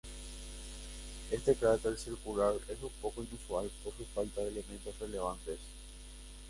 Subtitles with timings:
[1.29, 5.59] Este cráter circular es un poco inusual por su falta de elementos relevantes.